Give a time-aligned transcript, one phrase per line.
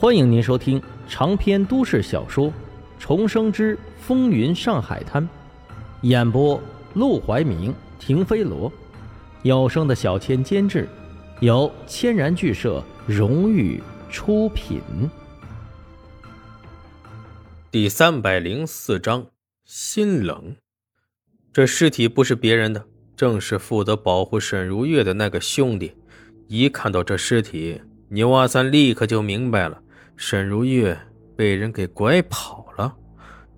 [0.00, 2.46] 欢迎您收听长篇都市小说
[2.98, 5.22] 《重生之风云上海滩》，
[6.00, 6.58] 演播：
[6.94, 8.72] 陆怀明、停飞罗，
[9.42, 10.88] 有声的小千监制，
[11.40, 14.80] 由千然剧社荣誉出品。
[17.70, 19.26] 第三百零四章，
[19.66, 20.56] 心冷。
[21.52, 25.92] 这尸体不是别人的，正是负责保护沈如月的那个兄弟。
[26.48, 29.82] 一看到这尸体，牛阿三立刻就明白了。
[30.22, 30.94] 沈如玉
[31.34, 32.94] 被人给拐跑了，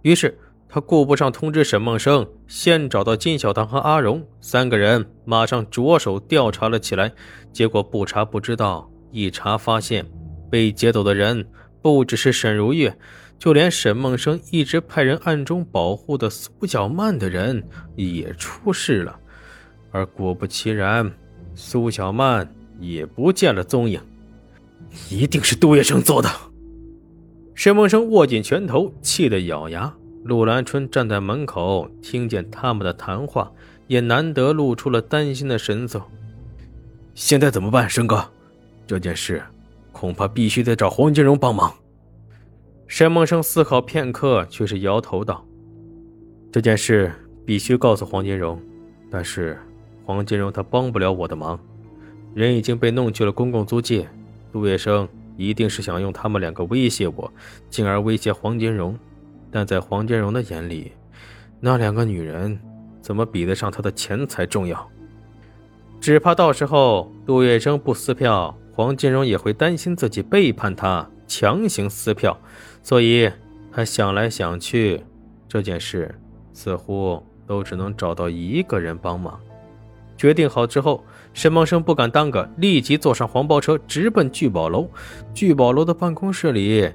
[0.00, 0.34] 于是
[0.66, 7.12] 他顾不上通知沈梦生，先找到金小棠和阿荣三个人，马上着手调查了起来。
[7.52, 10.06] 结果不查不知道，一查发现，
[10.50, 11.46] 被劫走的人
[11.82, 12.90] 不只是沈如玉，
[13.38, 17.62] 就连沈梦生一直派人暗中保护的苏小曼的人
[17.96, 19.14] 也出事了。
[19.90, 21.12] 而果不其然，
[21.54, 22.50] 苏小曼
[22.80, 24.00] 也不见了踪影。
[25.10, 26.28] 一定是杜月笙做的。
[27.54, 29.94] 沈梦生握紧拳头，气得咬牙。
[30.24, 33.52] 陆兰春站在门口，听见他们的谈话，
[33.86, 36.02] 也难得露出了担心的神色。
[37.14, 38.28] 现在怎么办，生哥？
[38.86, 39.42] 这件事
[39.92, 41.72] 恐怕必须得找黄金荣帮忙。
[42.88, 45.44] 沈梦生思考片刻，却是摇头道
[46.52, 47.12] ：“这件事
[47.44, 48.60] 必须告诉黄金荣，
[49.10, 49.58] 但是
[50.04, 51.58] 黄金荣他帮不了我的忙，
[52.34, 54.08] 人已经被弄去了公共租界。”
[54.56, 57.30] 杜月笙一定是想用他们两个威胁我，
[57.68, 58.98] 进而威胁黄金荣。
[59.50, 60.92] 但在黄金荣的眼里，
[61.60, 62.58] 那两个女人
[63.02, 64.90] 怎么比得上他的钱财重要？
[66.00, 72.34] 只怕到时候杜月笙不撕票，黄金荣也会担心自己背叛他，强行撕票。
[72.82, 73.30] 所以，
[73.70, 75.04] 他想来想去，
[75.46, 76.14] 这件事
[76.54, 79.38] 似乎都只能找到一个人帮忙。
[80.16, 81.04] 决定好之后。
[81.34, 84.88] 沈梦生不敢耽搁，立即坐上黄包车，直奔聚宝楼。
[85.34, 86.90] 聚宝楼的办公室里，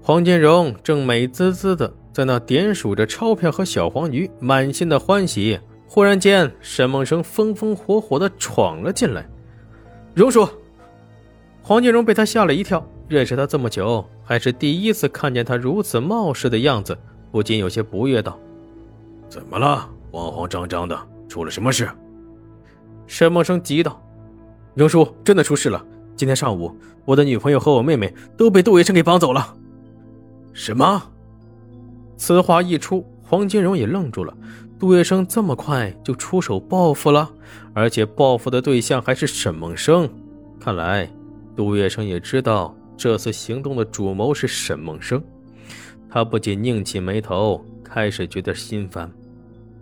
[0.00, 5.58] 黄金荣正美滋滋的在那点数着钞票和小黄鱼，满心的欢喜。
[5.88, 9.28] 忽然间，沈梦生风风火火的闯了进来。
[10.14, 10.48] 荣叔，
[11.62, 16.96] 黄金荣被他吓了一跳，认识他这么久，还是第一次看见他如此冒失的样子，
[17.32, 18.38] 不禁有些不悦道
[19.28, 19.88] ：“怎么了？
[20.12, 20.96] 慌慌张张的，
[21.28, 21.90] 出了什么事？”
[23.10, 24.00] 沈梦生急道
[24.72, 25.84] ：“荣叔，真的出事了！
[26.14, 26.72] 今天上午，
[27.04, 29.52] 我的女朋友和我妹妹都被杜月笙给绑走了。”
[30.54, 31.02] 什么？
[32.16, 34.32] 此话一出，黄金荣也愣住了。
[34.78, 37.28] 杜月笙这么快就出手报复了，
[37.74, 40.08] 而且报复的对象还是沈梦生。
[40.60, 41.10] 看来，
[41.56, 45.20] 杜月笙也知道这次行动的主谋是沈梦生。
[46.08, 49.10] 他不仅拧起眉头，开始觉得心烦。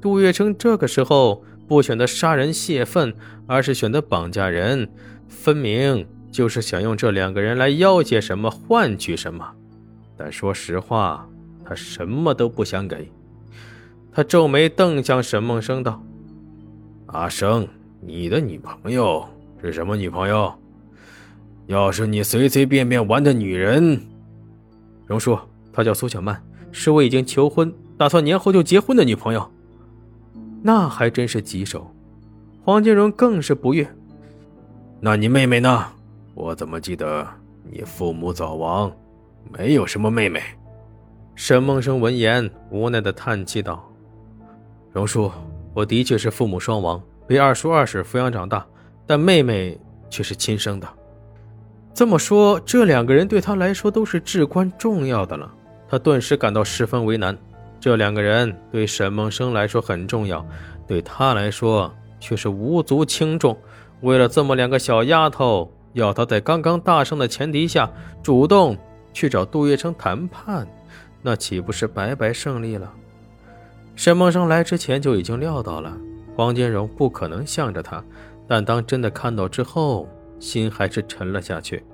[0.00, 1.44] 杜月笙这个时候。
[1.68, 3.14] 不选择杀人泄愤，
[3.46, 4.88] 而是选择绑架人，
[5.28, 9.46] 分明就是想用这两个人来要挟什么，换取什么。
[10.16, 11.28] 但说实话，
[11.62, 13.12] 他什么都不想给。
[14.10, 16.02] 他皱眉瞪向沈梦生道
[17.06, 17.68] ：“阿生，
[18.00, 19.28] 你的女朋友
[19.62, 20.52] 是什么女朋友？
[21.66, 24.00] 要是你随随便便玩的女人，
[25.06, 25.38] 荣叔，
[25.70, 26.42] 她叫苏小曼，
[26.72, 29.48] 是我已经求婚，打算年后就结婚的女朋友。”
[30.62, 31.90] 那还真是棘手，
[32.64, 33.88] 黄金荣更是不悦。
[35.00, 35.86] 那你妹妹呢？
[36.34, 37.26] 我怎么记得
[37.70, 38.92] 你父母早亡，
[39.52, 40.42] 没有什么妹妹？
[41.34, 43.88] 沈梦生闻言无奈的叹气道
[44.92, 45.30] ：“荣叔，
[45.74, 48.66] 我的确是父母双亡，被二叔二婶抚养长大，
[49.06, 49.78] 但妹妹
[50.10, 50.88] 却是亲生的。
[51.94, 55.52] 这么说，这两个人对他来说都是至关重要的了。
[55.88, 57.36] 他顿时感到十分为难。”
[57.80, 60.44] 这两个人对沈梦生来说很重要，
[60.86, 63.56] 对他来说却是无足轻重。
[64.00, 67.90] 为了这么两个小丫头，要他在刚刚大胜的前提下
[68.22, 68.76] 主动
[69.12, 70.66] 去找杜月笙谈判，
[71.22, 72.92] 那岂不是白白胜利了？
[73.94, 75.96] 沈梦生来之前就已经料到了
[76.36, 78.04] 黄金荣不可能向着他，
[78.46, 81.84] 但当真的看到之后，心还是沉了下去。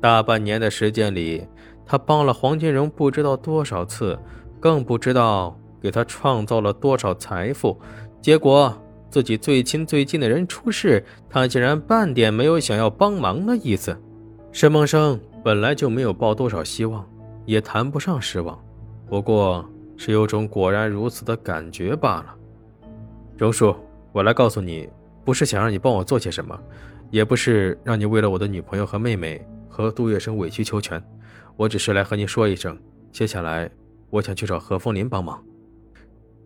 [0.00, 1.46] 大半年的时间里，
[1.84, 4.18] 他帮了黄金荣不知道多少次。
[4.66, 7.80] 更不知道给他创造了多少财富，
[8.20, 8.76] 结果
[9.08, 13.96] 自己最亲最近的人出事，他竟然半点没有想要帮忙的意思。
[14.50, 17.08] 沈梦生本来就没有抱多少希望，
[17.44, 18.60] 也谈不上失望，
[19.08, 19.64] 不过
[19.96, 22.34] 是有种果然如此的感觉罢了。
[23.38, 23.72] 荣叔，
[24.10, 24.88] 我来告诉你，
[25.24, 26.58] 不是想让你帮我做些什么，
[27.12, 31.00] 也不是让你为了我的女朋友和妹妹和杜月笙委曲求全，
[31.56, 32.76] 我只是来和你说一声，
[33.12, 33.70] 接下来。
[34.16, 35.44] 我想去找何风林帮忙。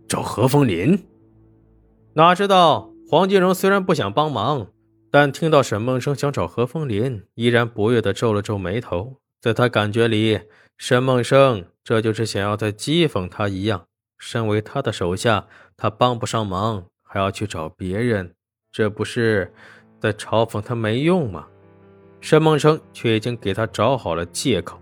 [0.08, 1.06] 找何风林？
[2.14, 4.68] 哪知道黄金荣虽然不想帮忙，
[5.10, 9.16] 但听到沈梦生想找何风林，依然不悦的皱了皱眉头。
[9.40, 10.40] 在他感觉里，
[10.76, 13.86] 沈梦生这就是想要在讥讽他一样。
[14.18, 15.46] 身为他的手下，
[15.76, 18.34] 他帮不上忙，还要去找别人，
[18.70, 19.52] 这不是
[19.98, 21.46] 在嘲讽他没用吗？
[22.20, 24.78] 沈梦生却已经给他找好了借口。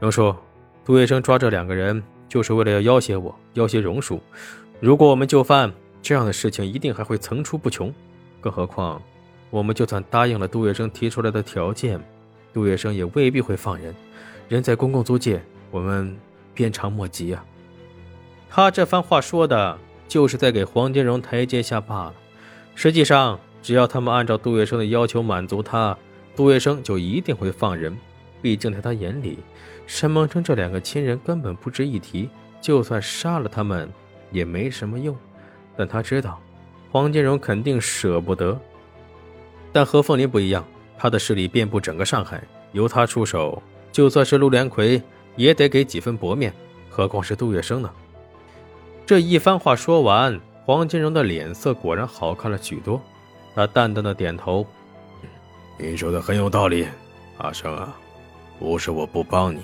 [0.00, 0.34] 荣叔，
[0.84, 4.20] 杜月笙抓这两个人，就是为了要要挟我，要挟荣叔。
[4.80, 7.92] 如果我们就范，这样的事情一定还会层出不穷。
[8.40, 9.00] 更何况，
[9.50, 12.00] 我们就算答应了杜月笙提出来的条件。
[12.52, 13.94] 杜月笙也未必会放人，
[14.48, 15.40] 人在公共租界，
[15.70, 16.16] 我们
[16.52, 17.44] 鞭长莫及啊。
[18.50, 19.78] 他这番话说的，
[20.08, 22.14] 就是在给黄金荣台阶下罢了。
[22.74, 25.96] 实际上，只要他们按照杜月笙的要求满足他，
[26.34, 27.96] 杜月笙就一定会放人。
[28.42, 29.38] 毕竟在他眼里，
[29.86, 32.28] 沈梦生这两个亲人根本不值一提，
[32.60, 33.88] 就算杀了他们
[34.30, 35.16] 也没什么用。
[35.76, 36.38] 但他知道，
[36.90, 38.60] 黄金荣肯定舍不得。
[39.72, 40.62] 但何凤林不一样。
[40.98, 42.40] 他的势力遍布整个上海，
[42.70, 43.60] 由他出手，
[43.90, 45.02] 就算是陆连魁
[45.34, 46.54] 也得给几分薄面，
[46.88, 47.90] 何况是杜月笙呢？
[49.04, 53.02] 这一番话说完，黄金荣的脸色果然好看了许多。
[53.52, 54.64] 他淡淡的点头
[55.76, 56.86] ：“您说的很有道理，
[57.38, 57.96] 阿生啊，
[58.62, 59.62] 不是我不帮你。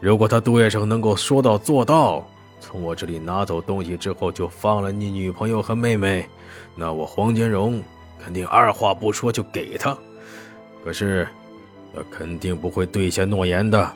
[0.00, 2.26] 如果他杜月笙能够说到做到，
[2.58, 6.26] 从我这里拿走东西之后就放了你女朋友和妹妹，
[6.74, 7.82] 那我黄金荣
[8.18, 9.96] 肯定二话不说就给他。”
[10.82, 11.28] 可是，
[11.94, 13.90] 他肯定不会兑现诺言的。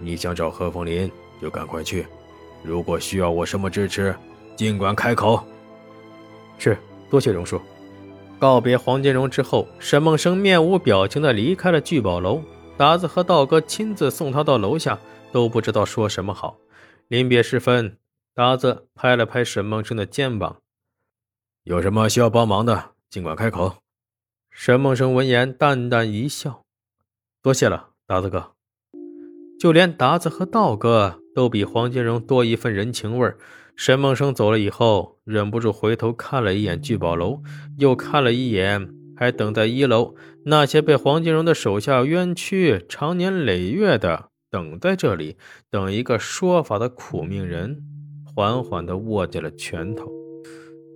[0.00, 1.10] 你想找何凤林，
[1.40, 2.04] 就赶快去。
[2.64, 4.14] 如果需要我什么支持，
[4.56, 5.40] 尽管开口。
[6.58, 6.76] 是，
[7.08, 7.60] 多谢荣叔。
[8.40, 12.40] 告别黄金荣之后，沈梦生面无表情地离开了聚宝楼。
[12.78, 15.00] 达子和道哥亲自送他到楼下，
[15.32, 16.58] 都不知道说什么好。
[17.08, 17.98] 临别时分，
[18.32, 20.58] 达子拍了拍沈梦生的肩膀
[21.64, 23.78] ：“有什么需要帮忙的，尽管开口。”
[24.52, 26.62] 沈梦生闻言淡淡一笑
[27.42, 28.52] ：“多谢了，达子哥。”
[29.58, 33.36] 就连达子和道哥都比黄金荣多一份人情味儿。
[33.74, 37.42] 沈梦生走了以后，忍不住回头看了一眼聚宝楼，
[37.78, 45.36] 又看了一眼还等在一楼那些被黄金荣的手下冤屈、长年累月的等在这里
[45.68, 47.82] 等一个说法的苦命人，
[48.24, 50.08] 缓缓地握紧了拳头。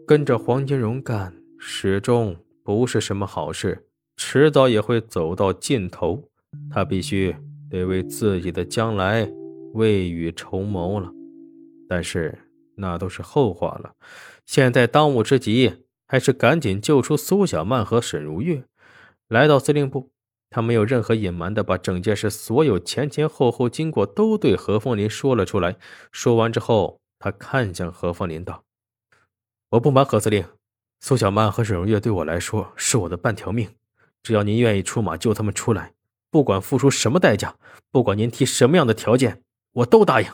[0.07, 2.37] 跟着黄金荣干，始终。
[2.65, 6.29] 不是什么好事，迟早也会走到尽头。
[6.71, 7.35] 他必须
[7.69, 9.29] 得为自己的将来
[9.73, 11.11] 未雨绸缪了。
[11.89, 12.39] 但是
[12.77, 13.95] 那都是后话了。
[14.47, 15.73] 现在当务之急
[16.13, 18.65] 还是赶紧救出苏小曼和沈如月。
[19.29, 20.11] 来到司令部，
[20.51, 25.79] 他没有任何隐瞒的把整件事所有前前后后经过都对何凤林说了出来。
[26.11, 28.63] 说完之后，他看向何凤林道
[29.73, 30.45] ：“我不瞒何司令。”
[31.01, 33.71] 苏小曼和沈如月对我来说是我的半条命，
[34.23, 35.95] 只要您愿意出马救他们出来，
[36.31, 37.57] 不管付出什么代价，
[37.91, 39.41] 不管您提什么样的条件，
[39.73, 40.29] 我都答应。